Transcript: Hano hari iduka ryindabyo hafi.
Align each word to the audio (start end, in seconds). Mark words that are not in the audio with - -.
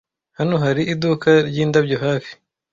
Hano 0.37 0.55
hari 0.63 0.81
iduka 0.93 1.29
ryindabyo 1.49 1.97
hafi. 2.05 2.31